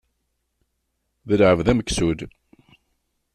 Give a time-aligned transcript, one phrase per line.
[1.27, 2.19] D lεebd ameksul.